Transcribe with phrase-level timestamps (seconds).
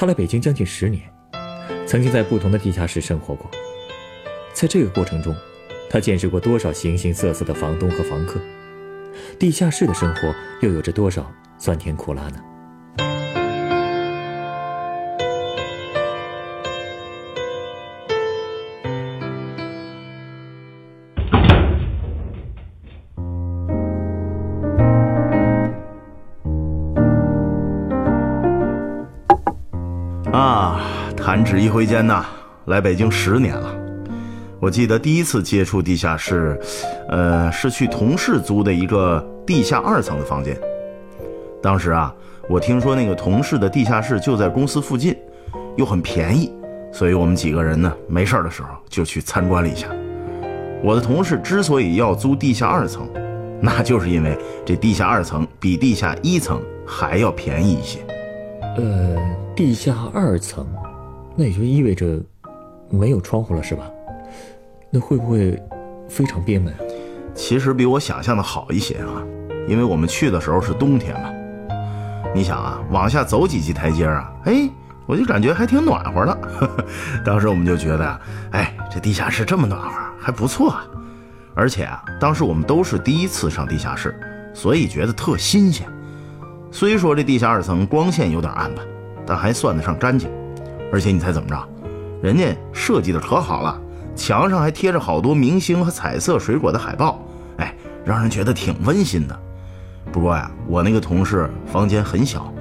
[0.00, 1.02] 他来北京将近十年，
[1.86, 3.50] 曾经在不同的地下室生活过。
[4.54, 5.36] 在这个过程中，
[5.90, 8.40] 他见识过多少形形色色的房东和房客，
[9.38, 12.42] 地下室的生活又有着多少酸甜苦辣呢？
[31.50, 32.24] 指一挥间呐，
[32.66, 33.74] 来北京十年了。
[34.60, 36.56] 我记得第一次接触地下室，
[37.08, 40.56] 呃，是去同事租的一个地下二层的房间。
[41.60, 42.14] 当时啊，
[42.48, 45.16] 我听说那个同事的地下室就在公司附近，
[45.76, 46.52] 又很便宜，
[46.92, 49.88] 所以我们几个人呢，没事的时候就去参观了一下。
[50.84, 53.08] 我的同事之所以要租地下二层，
[53.60, 57.98] 那就是因为这地下二层比地下一层还要便宜一些。
[58.76, 59.16] 呃，
[59.56, 60.64] 地下二层，
[61.40, 62.20] 那也就意味着
[62.90, 63.90] 没有窗户了，是吧？
[64.90, 65.58] 那会不会
[66.06, 66.80] 非常憋闷啊？
[67.34, 69.24] 其实比我想象的好一些啊，
[69.66, 71.30] 因为我们去的时候是冬天嘛。
[72.34, 74.68] 你想啊，往下走几级台阶啊，哎，
[75.06, 76.38] 我就感觉还挺暖和的。
[77.24, 79.88] 当时我们就觉得，哎，这地下室这么暖和，
[80.20, 80.84] 还不错啊。
[81.54, 84.14] 而且啊，当时我们都是第一次上地下室，
[84.52, 85.88] 所以觉得特新鲜。
[86.70, 88.82] 虽说这地下二层光线有点暗吧，
[89.24, 90.30] 但还算得上干净。
[90.92, 91.68] 而且你猜怎么着？
[92.22, 93.80] 人家设计的可好了，
[94.14, 97.24] 墙上还贴着好多明星和彩色水果的海报，
[97.56, 99.40] 哎，让人觉得挺温馨的。
[100.12, 102.52] 不过呀，我那个同事房间很小，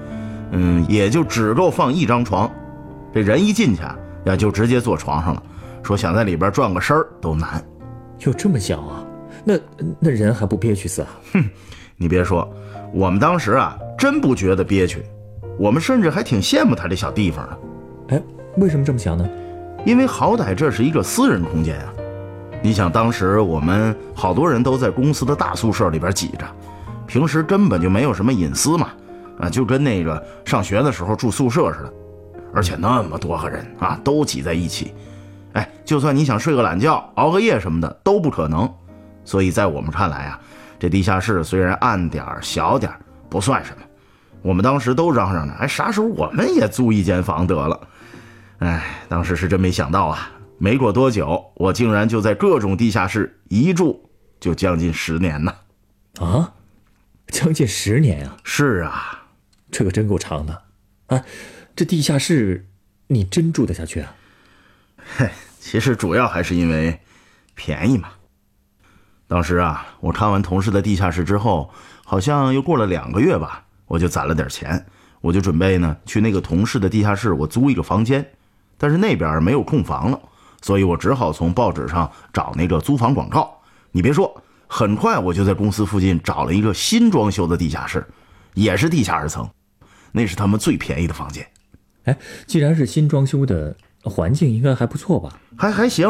[0.52, 2.50] 嗯，也就只够放一张床，
[3.14, 3.96] 这人一进去啊，
[4.26, 5.44] 呀就直接坐床上了，
[5.84, 7.64] 说想在里边转个身儿都难。
[8.20, 9.06] 有这么小啊？
[9.44, 9.56] 那
[10.00, 11.08] 那人还不憋屈死啊？
[11.34, 11.44] 哼，
[11.98, 12.48] 你别说，
[12.94, 13.78] 我们当时啊。
[14.00, 15.04] 真不觉得憋屈，
[15.58, 17.58] 我们甚至还挺羡慕他这小地方呢。
[18.10, 18.22] 哎，
[18.58, 19.28] 为什么这么想呢？
[19.86, 21.94] 因为好歹这是一个私人空间啊。
[22.62, 26.46] 你想，当时我们好多人都在公司的大宿舍里边挤着，
[27.08, 28.90] 平时根本就没有什么隐私嘛，
[29.40, 31.94] 啊，就跟那个上学的时候住宿舍似的。
[32.54, 34.94] 而且那么多个人啊，都挤在一起，
[35.54, 38.70] 哎，就算你想睡个懒觉、熬个夜什么的都不可能。
[39.24, 40.40] 所以在我们看来啊，
[40.80, 42.92] 这地下室虽然暗点小点
[43.30, 43.78] 不算什么。
[44.42, 47.80] 我们当时都嚷嚷着，哎，啥时候我们也租一间房得了？
[48.60, 50.32] 哎，当时是真没想到啊！
[50.58, 54.10] 没过多久，我竟然就在各种地下室一住
[54.40, 55.56] 就将近十年呢！
[56.20, 56.54] 啊，
[57.28, 58.38] 将近十年啊！
[58.44, 59.28] 是啊，
[59.72, 60.64] 这可真够长的。
[61.08, 61.24] 啊，
[61.76, 62.68] 这地下室
[63.08, 64.14] 你真住得下去啊？
[65.16, 67.00] 嘿，其实主要还是因为
[67.56, 68.10] 便宜嘛。
[69.28, 71.72] 当时啊，我看完同事的地下室之后，
[72.04, 73.66] 好像又过了两个月吧。
[73.86, 74.86] 我就攒了点钱，
[75.22, 78.34] 我就准备呢去那个同事的地下室，我租一个房间，
[78.80, 80.20] 但是那边没有空房了，
[80.62, 83.56] 所以我只好从报纸上找那个租房广告。
[83.92, 88.06] 你别说，很快我就在公司附近找了一个新装修的地下室，
[88.54, 89.48] 也是地下二层，
[90.12, 91.46] 那是他们最便宜的房间。
[92.06, 92.18] 哎，
[92.48, 95.30] 既然是新装修的，环境应该还不错吧？
[95.58, 96.08] 还还行，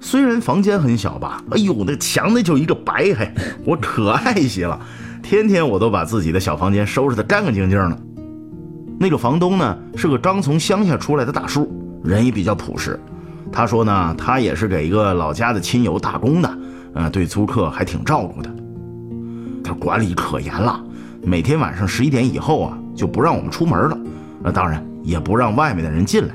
[0.00, 3.30] 虽然房间很小吧，哎呦，那墙那就一个白，嘿，
[3.64, 4.80] 我可爱些了。
[5.22, 7.98] 天天我都把自己的小房间收拾得干干净净的。
[8.98, 11.70] 那个房东呢，是个刚从乡下出来的大叔，
[12.04, 12.98] 人也比较朴实。
[13.50, 16.58] 他说呢，他也是给一个老家的亲友打工的，
[16.94, 18.50] 呃，对租客还挺照顾的。
[19.62, 20.82] 他管理可严了，
[21.22, 23.98] 每天晚上十一点以后啊，就不让我们出门了，
[24.44, 26.34] 呃，当然也不让外面的人进来。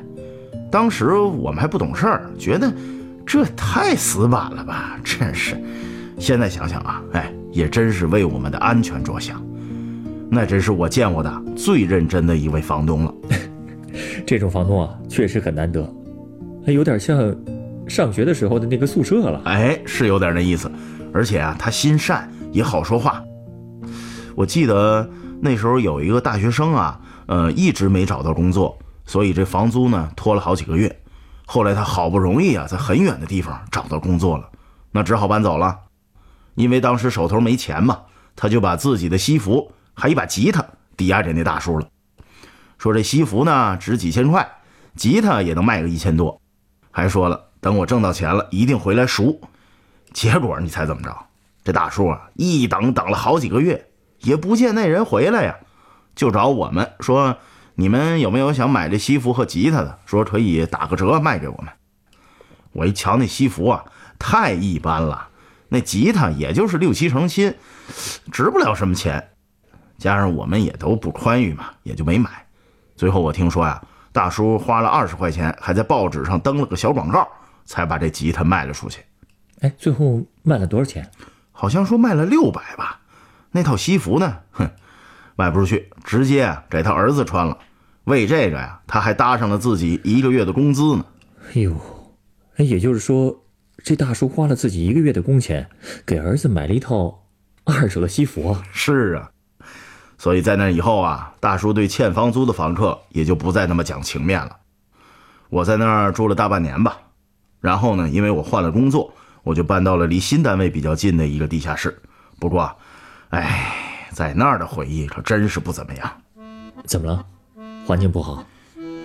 [0.71, 2.71] 当时我们还不懂事儿，觉得
[3.25, 5.57] 这太死板了吧，真是。
[6.19, 7.33] 现在想想啊，哎。
[7.53, 9.43] 也真是为我们的安全着想，
[10.29, 13.13] 那真是我见过的最认真的一位房东了。
[14.25, 15.87] 这种房东啊，确实很难得，
[16.65, 17.35] 还有点像
[17.87, 19.41] 上学的时候的那个宿舍了。
[19.45, 20.71] 哎，是有点那意思，
[21.13, 23.23] 而且啊，他心善也好说话。
[24.35, 25.09] 我记得
[25.41, 30.93] 那时候有一个大学生啊，呃，一直没找到工作，所以这房租呢拖了好几个月。
[31.45, 34.49] 后来他好不容易啊，在很远的地方找到工作了，
[34.91, 35.75] 那只好搬走了。
[36.55, 37.99] 因为当时手头没钱嘛，
[38.35, 40.65] 他就把自己的西服还一把吉他
[40.97, 41.87] 抵押给那大叔了。
[42.77, 44.47] 说这西服呢值几千块，
[44.95, 46.41] 吉他也能卖个一千多，
[46.91, 49.41] 还说了等我挣到钱了一定回来赎。
[50.13, 51.15] 结果你猜怎么着？
[51.63, 53.89] 这大叔啊，一等等了好几个月，
[54.19, 55.55] 也不见那人回来呀，
[56.15, 57.35] 就找我们说
[57.75, 59.99] ：“你们有没有想买这西服和吉他的？
[60.05, 61.67] 说可以打个折卖给我们。”
[62.71, 63.83] 我一瞧那西服啊，
[64.17, 65.27] 太一般了，
[65.67, 67.53] 那吉他也就是六七成新，
[68.31, 69.31] 值不了什么钱。
[69.97, 72.46] 加上我们也都不宽裕嘛，也就没买。
[72.97, 77.25] 最后我听说呀，大叔花了二十块钱，还在报纸上登了个小广告，
[77.63, 79.01] 才把这吉他卖了出去。
[79.61, 81.07] 哎，最后卖了多少钱？
[81.51, 82.99] 好像说卖了六百吧。
[83.51, 84.39] 那套西服呢？
[84.51, 84.69] 哼，
[85.35, 87.57] 卖不出去，直接给他儿子穿了。
[88.05, 91.05] 为这个呀，他还搭上了自己一个月的工资呢。
[91.53, 91.75] 哎呦，
[92.57, 93.43] 也就是说，
[93.83, 95.69] 这大叔花了自己一个月的工钱，
[96.03, 97.25] 给儿子买了一套
[97.63, 98.63] 二手的西服啊。
[98.71, 99.29] 是啊，
[100.17, 104.57] 所以在那以后啊，大叔对欠房租的房客也就不再那么讲情面了。
[105.49, 106.97] 我在那儿住了大半年吧，
[107.61, 109.13] 然后呢，因为我换了工作。
[109.43, 111.97] 我就搬到了离新单位比较近的一个地下室，
[112.37, 112.69] 不过，
[113.29, 113.73] 哎，
[114.11, 116.21] 在那儿的回忆可真是不怎么样。
[116.83, 117.25] 怎么了？
[117.85, 118.43] 环境不好？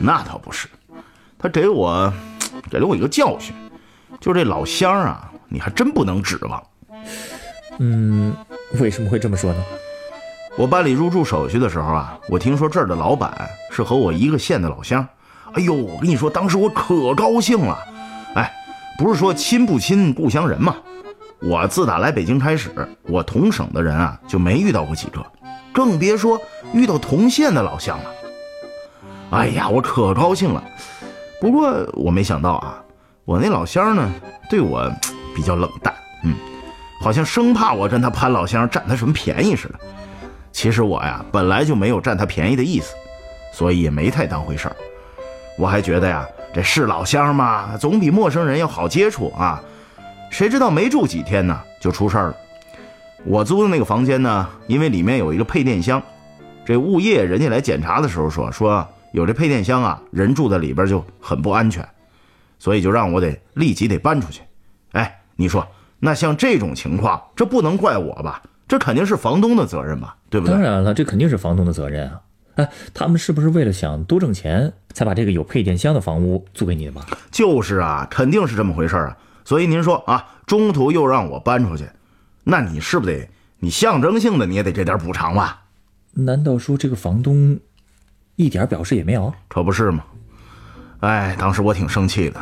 [0.00, 0.66] 那倒不是，
[1.38, 2.12] 他给我
[2.68, 3.54] 给了我一个教训，
[4.18, 6.60] 就这老乡啊，你还真不能指望。
[7.78, 8.34] 嗯，
[8.80, 9.62] 为什么会这么说呢？
[10.56, 15.06] 我办理入住手续的时候啊，我听说这儿的老板是和我一个县的老乡。
[15.54, 17.78] 哎呦，我跟你说，当时我可高兴了。
[18.34, 18.52] 哎
[18.98, 20.76] 不是说亲不亲故乡人吗？
[21.40, 22.70] 我自打来北京开始，
[23.02, 25.24] 我同省的人啊就没遇到过几个，
[25.72, 26.40] 更别说
[26.72, 28.04] 遇到同县的老乡了。
[29.30, 30.62] 哎呀，我可高兴了。
[31.40, 32.80] 不过我没想到啊，
[33.24, 34.08] 我那老乡呢
[34.48, 34.88] 对我
[35.34, 36.34] 比较冷淡，嗯，
[37.00, 39.74] 好像生怕我跟他攀老乡占他什么便宜似的。
[40.52, 42.94] 其实我呀本来就没有占他便宜的意思，
[43.52, 44.76] 所以也没太当回事儿。
[45.58, 46.26] 我还觉得呀。
[46.54, 49.58] 这是老乡嘛，总比陌生人要好接触啊！
[50.30, 52.36] 谁知道没住几天呢，就出事儿了。
[53.24, 56.02] 我租的那个房间呢，因为里面有一个配电箱，
[56.62, 61.82] 这物业人家来检查的时候说，说有这配电箱啊，人住在里边就很不安全，
[62.58, 64.42] 所以就让我得立即得搬出去。
[64.90, 65.66] 哎，你说
[66.00, 68.42] 那像这种情况，这不能怪我吧？
[68.68, 70.16] 这肯定是房东的责任吧？
[70.30, 70.54] 对不对？
[70.54, 72.20] 当然了，这肯定是房东的责任啊。
[72.54, 77.02] 哎，他们是不是为了想多挣钱，才把这个有配电箱的房屋租给你的吗？
[77.30, 79.16] 就是啊，肯定是这么回事啊。
[79.44, 81.88] 所以您说啊，中途又让我搬出去，
[82.44, 83.28] 那你是不是得
[83.58, 85.62] 你象征性的你也得这点补偿吧？
[86.12, 87.58] 难道说这个房东
[88.36, 89.32] 一点表示也没有？
[89.48, 90.04] 可不是吗？
[91.00, 92.40] 哎，当时我挺生气的，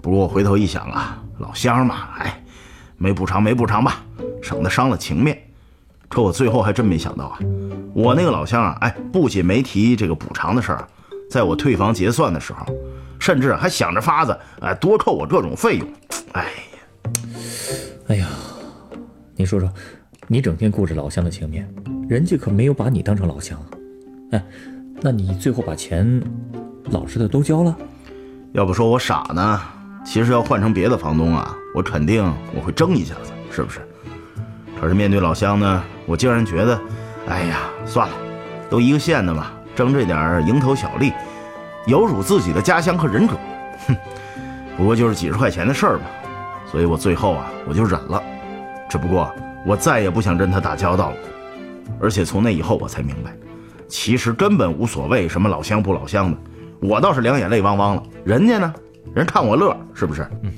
[0.00, 2.42] 不过我回头一想啊，老乡嘛，哎，
[2.96, 4.02] 没补偿没补偿吧，
[4.42, 5.38] 省得伤了情面。
[6.08, 7.38] 可我最后还真没想到啊，
[7.94, 10.84] 我那个老乡啊，哎，不仅没提这个补偿的事儿，
[11.30, 12.66] 在我退房结算的时候，
[13.20, 15.88] 甚至还想着法子，哎，多扣我各种费用。
[16.32, 16.50] 哎呀，
[18.08, 18.28] 哎呀，
[19.36, 19.72] 你说说，
[20.26, 21.72] 你整天顾着老乡的情面，
[22.08, 23.66] 人家可没有把你当成老乡啊。
[24.32, 24.44] 哎，
[25.00, 26.20] 那你最后把钱
[26.86, 27.76] 老实的都交了？
[28.52, 29.60] 要不说我傻呢，
[30.04, 33.78] 其实要换成别的房东啊，我肯定我会争一下子，是不是？
[34.80, 36.80] 可是面对老乡呢，我竟然觉得，
[37.28, 38.14] 哎呀，算了，
[38.70, 41.12] 都一个县的嘛，争这点蝇头小利，
[41.86, 43.34] 有辱自己的家乡和人格。
[43.86, 43.96] 哼，
[44.76, 46.04] 不过就是几十块钱的事儿嘛，
[46.66, 48.22] 所以我最后啊，我就忍了。
[48.88, 49.30] 只不过
[49.66, 51.16] 我再也不想跟他打交道了。
[52.00, 53.34] 而且从那以后，我才明白，
[53.86, 56.38] 其实根本无所谓什么老乡不老乡的，
[56.80, 58.02] 我倒是两眼泪汪汪了。
[58.24, 58.72] 人家呢，
[59.14, 60.26] 人看我乐，是不是？
[60.42, 60.50] 嗯。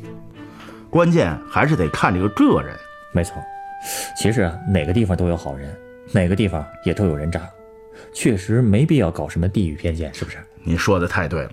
[0.89, 2.77] 关键还是得看这个个人。
[3.13, 3.35] 没错。
[4.17, 5.77] 其实啊，哪个地方都有好人，
[6.13, 7.49] 哪个地方也都有人渣，
[8.15, 10.39] 确实没必要搞什么地域偏见，是不是？
[10.63, 11.51] 你说的太对了。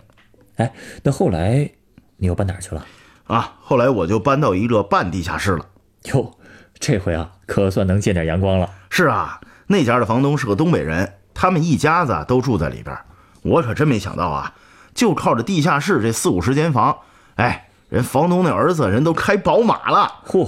[0.57, 0.71] 哎，
[1.03, 1.69] 那后来
[2.17, 2.85] 你又搬哪儿去了？
[3.25, 5.65] 啊，后来我就搬到一个半地下室了。
[6.13, 6.37] 哟，
[6.79, 8.69] 这回啊，可算能见点阳光了。
[8.89, 12.95] 是啊，那家的房东是个东北人，他们一家子都住在里边。
[13.41, 14.53] 我可真没想到啊，
[14.93, 16.99] 就靠着地下室这四五十间房，
[17.35, 17.68] 哎。
[17.89, 20.47] 人房东那儿子人都开宝马了，嚯！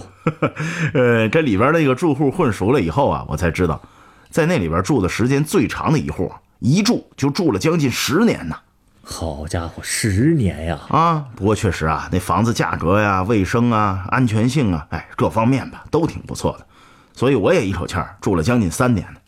[0.94, 3.82] 呃，这里边那个住户混熟了以后啊，我才知道，
[4.30, 8.56] 在那里边住的时间最长的一户，一住就住了将近十年呢。
[9.04, 10.80] 好家伙，十年呀！
[10.90, 16.68] 啊，不过确实啊，那房子价格呀、卫生啊、安全性啊，哎，各方面吧都挺不错的，
[17.14, 19.20] 所以我也一口气住了将近三年呢。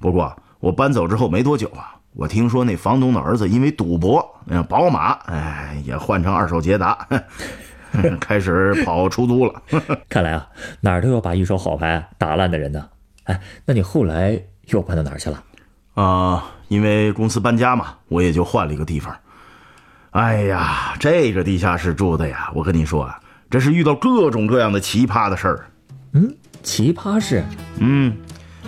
[0.00, 1.93] 不过我搬走之后没多久啊。
[2.14, 7.06] 我听说那房东的儿子因为赌博，那宝马，哎，也换成二手捷达，
[8.20, 9.62] 开始跑出租了。
[10.08, 10.46] 看来啊，
[10.80, 12.88] 哪儿都有把一手好牌打烂的人呢。
[13.24, 15.42] 哎，那你后来又搬到哪儿去了？
[15.94, 19.12] 啊，因为公司搬家嘛，我也就换了一个地方。
[20.10, 23.18] 哎呀，这个地下室住的呀，我跟你说啊，
[23.50, 25.66] 这是遇到各种各样的奇葩的事儿。
[26.12, 27.42] 嗯，奇葩事。
[27.78, 28.16] 嗯，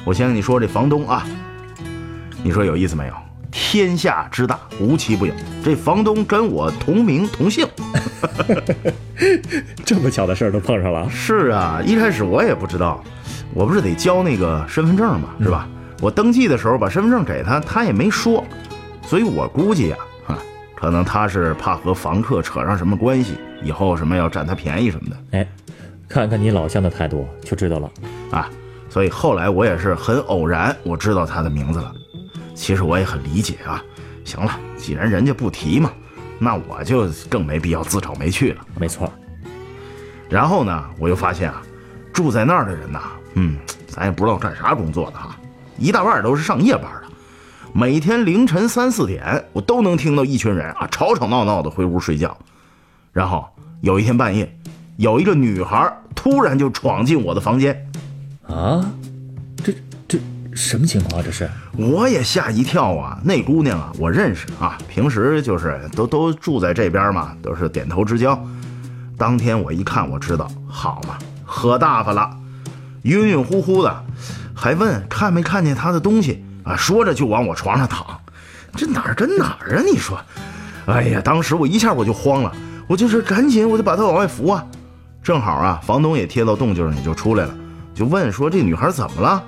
[0.04, 1.24] 我先跟你说这房东啊，
[2.42, 3.14] 你说有意思没有？
[3.58, 5.32] 天下之大，无奇不有。
[5.64, 7.66] 这房东跟我同名同姓，
[9.82, 11.08] 这么巧的事儿都碰上了。
[11.08, 13.02] 是啊，一开始我也不知道，
[13.54, 15.66] 我不是得交那个身份证嘛，是吧？
[16.02, 18.44] 我登记的时候把身份证给他，他也没说，
[19.02, 19.96] 所以我估计呀。
[20.26, 20.38] 哈
[20.75, 25.16] 可能他是怕和房客扯上什么关系，以后什么要占他便宜什么的。
[25.38, 25.48] 哎，
[26.06, 27.90] 看看你老乡的态度就知道了
[28.30, 28.50] 啊。
[28.90, 31.92] 所以后来我也是很偶然，我知道他的名字了。
[32.56, 33.80] 其实我也很理解啊。
[34.25, 35.92] 行了，既然人家不提嘛，
[36.40, 38.66] 那我就更没必要自找没趣了。
[38.76, 39.12] 没错。
[40.28, 41.62] 然后呢，我又发现啊，
[42.12, 43.00] 住在那儿的人呐，
[43.34, 45.36] 嗯，咱也不知道干啥工作的哈，
[45.78, 47.02] 一大半都是上夜班的。
[47.72, 52.36] 每天凌晨三四点，我都能听到一群人啊吵吵闹闹的回屋睡觉。
[53.12, 53.46] 然后
[53.82, 54.58] 有一天半夜，
[54.96, 57.88] 有一个女孩突然就闯进我的房间。
[58.48, 58.84] 啊，
[59.62, 59.78] 这这
[60.56, 61.22] 什么情况？
[61.22, 61.48] 这是？
[61.76, 63.20] 我也吓一跳啊！
[63.22, 68.42] 那姑娘啊，我认识啊，平时就是都都住在这边嘛，都是点头之交。
[69.18, 72.30] 当天我一看，我知道，好嘛，喝大发了，
[73.02, 74.04] 晕晕乎乎的，
[74.54, 76.42] 还问看没看见她的东西。
[76.64, 78.04] 啊，说着就往我床上躺，
[78.75, 79.82] 这哪儿跟哪儿啊？
[79.88, 80.18] 你说，
[80.86, 82.50] 哎呀，当时我一下我就慌了，
[82.88, 84.64] 我就是赶紧我就把他往外扶啊。
[85.22, 87.54] 正好啊，房东也贴到动静上，也就出来了，
[87.94, 89.44] 就问说这女孩怎么了？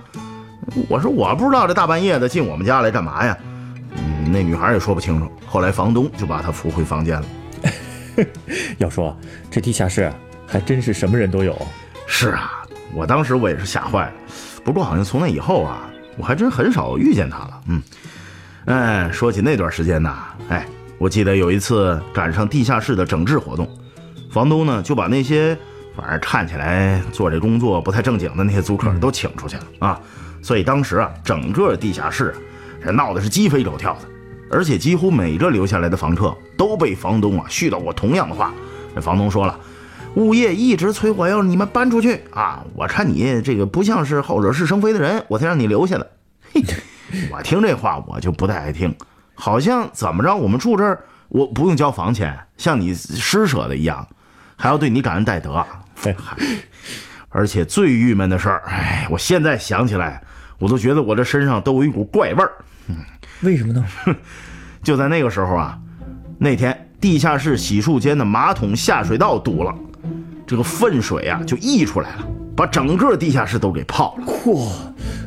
[0.88, 3.36] 我说我不知道，这大半夜的进我们家来干嘛呀？
[3.96, 5.30] 嗯，那女孩也说不清楚。
[5.46, 7.26] 后来房东就把她扶回房间了。
[8.78, 9.16] 要说
[9.50, 10.12] 这地下室
[10.46, 11.56] 还真是什么人都有。
[12.06, 12.62] 是啊，
[12.94, 14.12] 我当时我也是吓坏了。
[14.64, 15.88] 不过好像从那以后啊。
[16.20, 17.82] 我还真很少遇见她了，嗯，
[18.64, 20.16] 哎，说起那段时间呐，
[20.48, 20.66] 哎，
[20.98, 23.70] 我记得有一次赶上地下室的整治活动，
[24.28, 25.56] 房东呢就把那些
[25.96, 30.00] 反正看起来做这工作不太正经的那些租客都请出去了啊，
[30.42, 32.34] 所以当时啊，整个地下室
[32.84, 34.00] 这闹的是鸡飞狗跳的，
[34.50, 38.52] 而且几乎每个留下来的房客都被房东啊絮叨过同样的话，
[38.94, 39.58] 这房东说了。
[40.14, 42.64] 物业一直催我要你们搬出去啊！
[42.74, 46.10] 我看你这个不像是好惹是生非的人，我才让你留下的。
[46.50, 46.62] 嘿，
[47.30, 48.92] 我听这话我就不太爱听，
[49.34, 54.08] 好像怎么着我们住这儿我不用交房钱，像你施舍的一样，
[54.56, 55.64] 还要对你感恩戴德。
[55.94, 56.36] 嗨，
[57.38, 60.20] 而且最郁闷的事儿，哎，我现在想起来，
[60.58, 62.50] 我都觉得我这身上都有一股怪味儿。
[62.88, 62.96] 嗯，
[63.42, 63.86] 为什么呢？
[64.82, 65.78] 就在那个时候啊，
[66.36, 69.72] 那天地下室洗漱间的马桶下水道堵了。
[70.48, 72.26] 这个粪水啊，就溢出来了，
[72.56, 74.26] 把整个地下室都给泡了。
[74.26, 74.68] 嚯，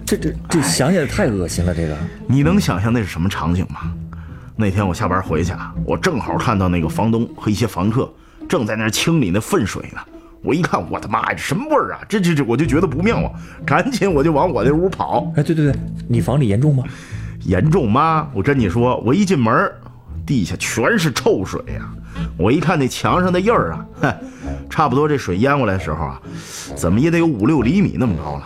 [0.05, 1.73] 这这这想起来太恶心了。
[1.73, 3.93] 这个，你能想象那是什么场景吗？
[4.57, 8.13] 那天我下班回去啊，我正好看到那个房东和一些房客
[8.49, 10.01] 正在那清理那粪水呢。
[10.43, 12.01] 我一看，我的妈呀，这什么味儿啊？
[12.09, 13.31] 这这这，我就觉得不妙啊，
[13.65, 15.31] 赶紧我就往我那屋跑。
[15.35, 15.75] 哎，对对对，
[16.07, 16.83] 你房里严重吗？
[17.45, 18.27] 严重吗？
[18.33, 19.71] 我跟你说，我一进门，
[20.25, 21.89] 地下全是臭水呀。
[22.37, 24.13] 我一看那墙上的印儿啊，哼，
[24.69, 26.21] 差不多这水淹过来的时候啊，
[26.75, 28.43] 怎么也得有五六厘米那么高了。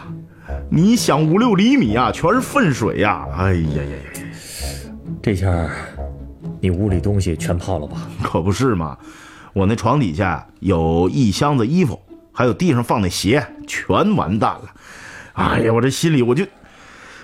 [0.70, 3.26] 你想五六厘米啊，全是粪水呀！
[3.38, 4.92] 哎呀呀呀呀！
[5.22, 5.70] 这下
[6.60, 8.08] 你屋里东西全泡了吧？
[8.24, 8.98] 可不是嘛，
[9.56, 11.98] 我那床底下有一箱子衣服，
[12.34, 14.64] 还有地上放那鞋，全完蛋了。
[15.32, 16.46] 哎呀，我这心里我就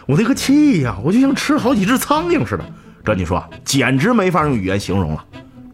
[0.06, 2.64] 我那个气呀，我就像吃好几只苍蝇似的。
[3.04, 5.26] 跟你说，简直没法用语言形容了。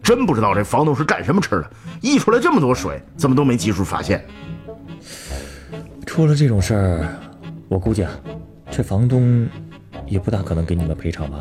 [0.02, 4.26] 真不知道这房东是干什么吃的，溢出来这么多水，怎么都没及时发现。
[6.06, 7.08] 出了这种事儿，
[7.68, 8.10] 我估计啊，
[8.68, 9.48] 这房东
[10.08, 11.38] 也不大可能给你们赔偿吧？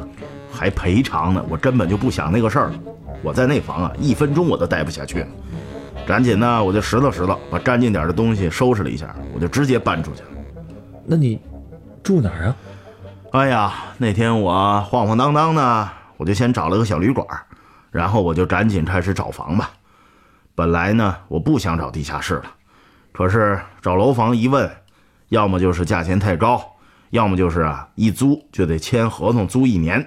[0.52, 1.44] 还赔偿呢？
[1.50, 2.80] 我根本就不想那个事儿了。
[3.22, 5.28] 我在那房啊，一分钟我都待不下去了。
[6.06, 10.30] 赶紧呢，我就拾掇拾掇，把干净点的东西收拾了一下，我就直接搬出去了。
[11.06, 11.40] 那你
[12.04, 12.56] 住哪儿啊？
[13.32, 17.28] 哎呀，那天我晃晃荡荡呢，我就先找了个小旅馆。
[17.90, 19.72] 然后我就赶紧开始找房吧。
[20.54, 22.44] 本来呢，我不想找地下室了，
[23.12, 24.70] 可是找楼房一问，
[25.30, 26.62] 要么就是价钱太高，
[27.10, 30.06] 要么就是啊一租就得签合同租一年。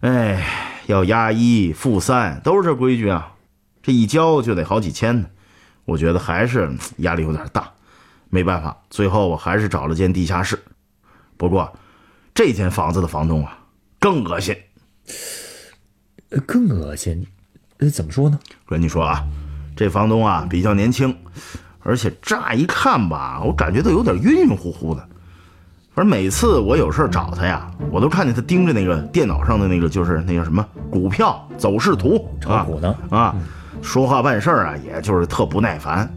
[0.00, 0.42] 哎，
[0.86, 3.34] 要押一付三，都是这规矩啊。
[3.82, 5.28] 这一交就得好几千呢，
[5.84, 7.72] 我觉得还是压力有点大。
[8.30, 10.62] 没办法，最后我还是找了间地下室。
[11.36, 11.76] 不过，
[12.34, 13.58] 这间房子的房东啊，
[13.98, 14.56] 更恶心。
[16.46, 17.26] 更恶心，
[17.78, 18.38] 呃，怎么说呢？
[18.66, 19.26] 跟你说啊，
[19.76, 21.14] 这房东啊比较年轻，
[21.80, 25.08] 而且乍一看吧，我感觉都有点晕晕乎乎的。
[25.94, 33.34] 反正每次我有事儿找他呀，我都看见他盯着那个电脑上的那个，就是那叫什么股票走势图炒股呢啊，
[33.82, 36.10] 说话办事儿啊，也就是特不耐烦。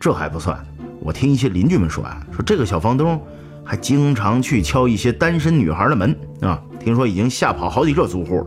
[0.00, 0.58] 这还不算，
[1.00, 3.20] 我听一些邻居们说啊，说这个小房东
[3.62, 8.46] 还经常去敲一些单身女孩的门啊，听说已经吓跑好几个租户了。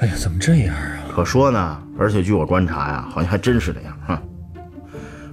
[0.00, 0.98] 哎呀，怎么这样啊？
[1.14, 3.96] 可说呢，而且据我观察呀，好像还真是这样。
[4.08, 4.22] 啊，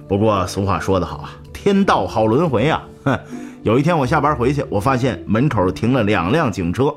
[0.08, 1.30] 不过俗话说得好啊，
[1.62, 2.82] 天道好轮回啊。
[3.04, 3.18] 哼，
[3.62, 6.94] 有一天我下班回去，我发现门口停了两辆警车。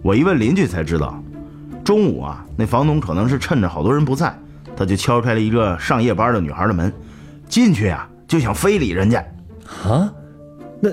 [0.00, 1.20] 我一问邻居才知道，
[1.84, 4.32] 中午啊，那房东可能是趁着好多人不在，
[4.76, 6.92] 他就敲开了一个上夜班的女孩的门，
[7.48, 9.18] 进去呀就想非礼人家。
[9.84, 10.08] 啊？
[10.80, 10.90] 那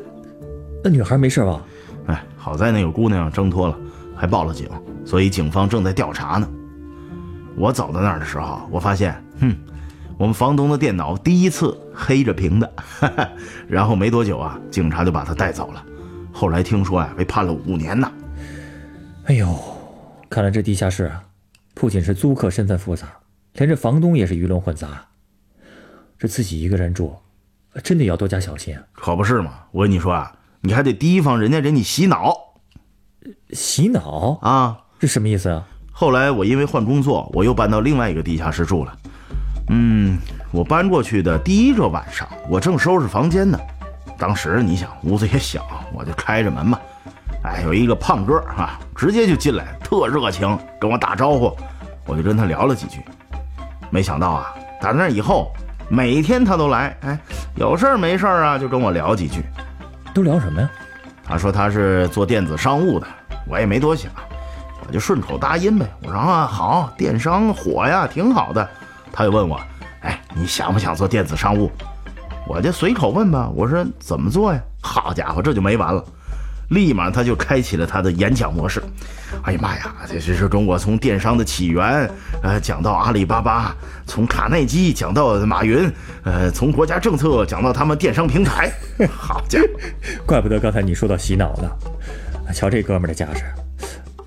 [0.83, 1.61] 那女孩没事吧？
[2.07, 3.77] 哎，好在那个姑娘挣脱了，
[4.15, 4.67] 还报了警，
[5.05, 6.49] 所以警方正在调查呢。
[7.55, 9.55] 我走到那儿的时候，我发现，哼，
[10.17, 12.73] 我们房东的电脑第一次黑着屏的，
[13.67, 15.83] 然后没多久啊，警察就把他带走了。
[16.31, 18.11] 后来听说呀，被判了五年呢。
[19.25, 19.57] 哎呦，
[20.29, 21.23] 看来这地下室啊，
[21.73, 23.07] 不仅是租客身份复杂，
[23.53, 25.05] 连这房东也是鱼龙混杂。
[26.17, 27.15] 这自己一个人住，
[27.83, 28.83] 真的要多加小心啊！
[28.93, 32.35] 可不是嘛，我跟你说啊，你还得提防人家给你洗脑
[33.49, 34.37] 洗脑？
[34.41, 34.79] 啊。
[34.99, 35.67] 这什么意思啊？
[35.91, 38.97] 后来我因为换工作，我又搬到另外一个地下室住了。
[39.69, 40.19] 嗯，
[40.51, 43.59] 我搬过去的第一个晚上，我正收拾房间呢。
[44.17, 46.79] 当时你想屋子也小， 我就开着门嘛。
[47.43, 51.55] 哎，有一个胖哥啊，直接就进来，特热情，跟我打招呼。
[52.05, 52.99] 我就跟他聊了几句。
[53.89, 55.51] 没想到啊，打那以后，
[55.89, 57.17] 每天他都来，哎，
[57.55, 59.41] 有事儿没事儿啊，就跟我聊几句。
[60.13, 60.69] 都聊什么呀？
[61.25, 63.07] 他说他是做电子商务的，
[63.47, 64.11] 我也没多想，
[64.85, 65.85] 我就顺口答应呗。
[66.03, 68.69] 我说啊，好，电商火呀，挺好的。
[69.13, 69.61] 他又问我，
[70.01, 71.71] 哎，你想不想做电子商务？
[72.47, 74.59] 我就随口问吧，我说怎么做呀？
[74.81, 76.03] 好家伙，这就没完了，
[76.71, 78.83] 立马他就开启了他的演讲模式。
[79.43, 82.09] 哎呀妈呀，这这是中国从电商的起源，
[82.41, 83.75] 呃，讲到阿里巴巴，
[84.07, 85.89] 从卡耐基讲到马云，
[86.23, 88.73] 呃，从国家政策讲到他们电商平台。
[89.15, 89.67] 好家伙！
[90.25, 91.69] 怪不得刚才你说到洗脑呢。
[92.53, 93.43] 瞧这哥们儿的架势，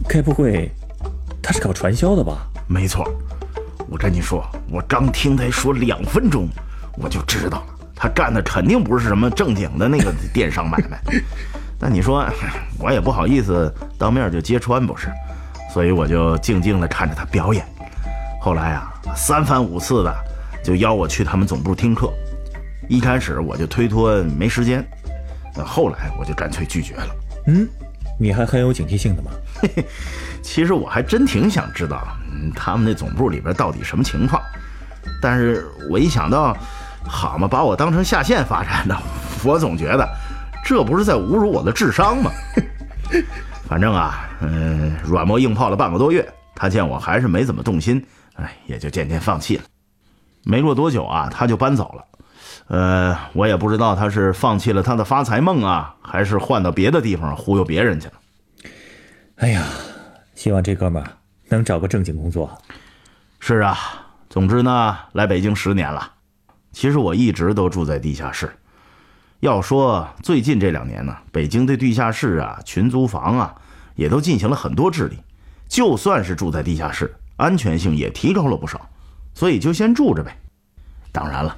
[0.08, 0.70] 该不会
[1.42, 2.48] 他是搞传销的吧？
[2.66, 3.06] 没错，
[3.88, 6.48] 我跟你说，我刚听他说两分钟，
[6.96, 11.00] 我就知道了，他干的肯定不是什么正经的那个 电商买卖。
[11.78, 12.26] 那你说，
[12.78, 15.08] 我也不好意思当面就揭穿，不是？
[15.72, 17.66] 所以我就静静地看着他表演。
[18.40, 20.14] 后来啊，三番五次的
[20.64, 22.12] 就邀我去他们总部听课。
[22.88, 24.82] 一开始我就推脱没时间，
[25.54, 27.16] 那后来我就干脆拒绝了。
[27.48, 27.68] 嗯，
[28.18, 29.30] 你还很有警惕性的嘛？
[30.42, 34.40] 其实我还真挺想知道，嗯，他们那总部里边到底什么情况。
[35.20, 36.56] 但是我一想到，
[37.06, 38.96] 好嘛，把我当成下线发展的，
[39.44, 40.08] 我总觉得
[40.64, 42.30] 这不是在侮辱我的智商吗？
[43.68, 49.62] 反正啊，嗯，软磨硬泡了半个多月，他见我还是没怎么动心，哎，也就渐渐放弃了。
[50.44, 52.04] 没过多久啊，他就搬走了。
[52.68, 58.14] 呃，我也不知道他是放弃了他的发财梦啊，还是换到别的地方忽悠别人去了。
[59.36, 59.64] 哎呀，
[60.34, 61.08] 希望这哥们儿
[61.48, 62.50] 能找个正经工作。
[63.38, 63.76] 是啊，
[64.28, 66.12] 总之呢，来北京十年了。
[66.72, 68.50] 其实我一直都住在地下室。
[69.40, 73.54] 要说最近这两年呢，北京对地下室啊、群租房啊，
[73.94, 75.18] 也都进行了很多治理。
[75.68, 78.88] 就算是住在地下室，安全性也提高了不少。
[79.34, 80.36] 所以就先住着呗。
[81.12, 81.56] 当然了，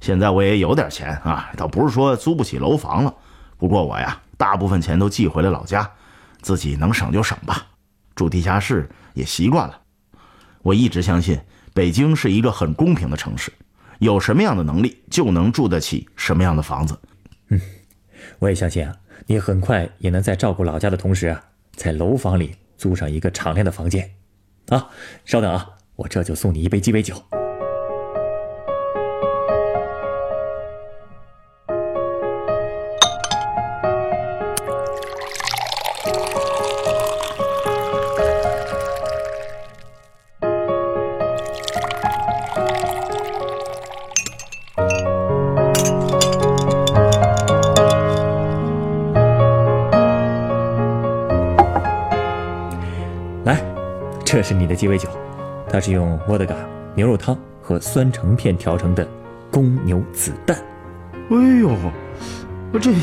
[0.00, 3.14] 现在我也有点钱啊，倒不是说租不起楼房了。
[3.58, 5.90] 不过我呀，大部分钱都寄回了老家，
[6.40, 7.66] 自己能省就省吧。
[8.14, 9.80] 住地下室也习惯了。
[10.62, 11.38] 我一直相信，
[11.74, 13.52] 北京是一个很公平的城市，
[13.98, 16.98] 有什么样的能力就能住得起什么样的房子。
[17.48, 17.60] 嗯
[18.38, 18.94] 我也相信啊，
[19.26, 21.42] 你很快也能在照顾老家的同时啊，
[21.74, 24.10] 在楼房里租上一个敞亮的房间。
[24.68, 24.88] 啊，
[25.24, 27.39] 稍等啊，我这就送你一杯鸡尾酒。
[54.40, 55.06] 这是你的鸡尾酒，
[55.68, 56.54] 它是用沃德嘎、
[56.94, 59.06] 牛肉汤和酸橙片调成的
[59.50, 60.56] 公牛子弹。
[61.28, 61.76] 哎呦，
[62.72, 62.94] 我这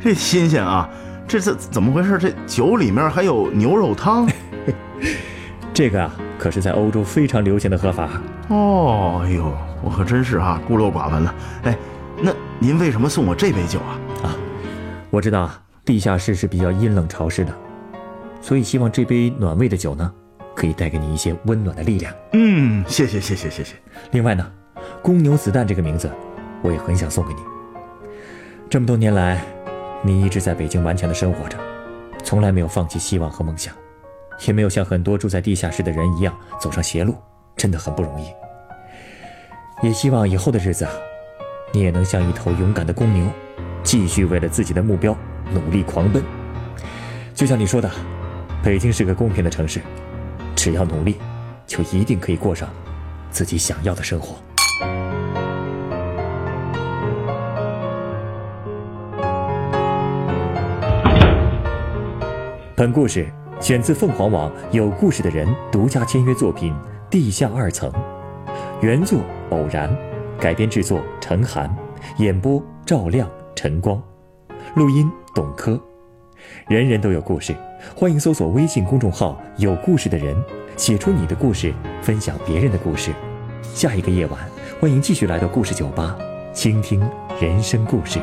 [0.00, 0.90] 这新鲜啊！
[1.28, 2.18] 这是怎么回事？
[2.18, 4.28] 这酒里面还有牛肉汤？
[5.72, 8.08] 这个啊，可是在欧洲非常流行的喝法。
[8.48, 9.44] 哦，哎呦，
[9.80, 11.32] 我可真是哈、孤陋寡闻了。
[11.62, 11.78] 哎，
[12.20, 13.94] 那您为什么送我这杯酒啊？
[14.24, 14.34] 啊
[15.08, 17.54] 我知道啊地下室是比较阴冷潮湿的，
[18.40, 20.12] 所以希望这杯暖胃的酒呢，
[20.54, 22.14] 可以带给你一些温暖的力量。
[22.32, 23.74] 嗯，谢谢谢谢谢谢。
[24.12, 24.50] 另外呢，
[25.02, 26.10] 公牛子弹这个名字，
[26.62, 27.40] 我也很想送给你。
[28.70, 29.44] 这么多年来，
[30.02, 31.58] 你一直在北京顽强的生活着，
[32.22, 33.74] 从来没有放弃希望和梦想，
[34.46, 37.14] 也没有像很多住在地下室的人一样走上邪路，
[37.56, 38.26] 真的很不容易。
[39.82, 40.86] 也希望以后的日子，
[41.72, 43.26] 你也能像一头勇敢的公牛，
[43.82, 45.16] 继续为了自己的目标
[45.52, 46.22] 努力狂奔。
[47.34, 47.90] 就像你说的，
[48.62, 49.80] 北京是个公平的城市，
[50.54, 51.16] 只要努力，
[51.66, 52.68] 就一定可以过上
[53.30, 54.36] 自己想要的生活。
[62.76, 63.26] 本故事
[63.60, 66.72] 选自凤凰网有故事的人独家签约作品
[67.08, 67.90] 《地下二层》，
[68.82, 69.88] 原作偶然，
[70.38, 71.74] 改编制作陈寒，
[72.18, 74.02] 演播赵亮、陈光，
[74.74, 75.80] 录音董珂。
[76.68, 77.54] 人人都有故事，
[77.94, 80.36] 欢迎搜索微信公众号“有故事的人”，
[80.76, 83.12] 写出你的故事，分享别人的故事。
[83.74, 84.40] 下一个夜晚，
[84.80, 86.16] 欢迎继续来到故事酒吧，
[86.52, 87.00] 倾听
[87.40, 88.18] 人生故事。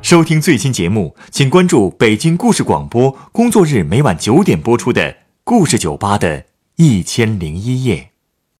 [0.00, 5.12] 收听最新节目，请关注北京故事广播，工作日每晚九点播出的
[5.44, 8.07] 《故事酒吧》的一千零一夜。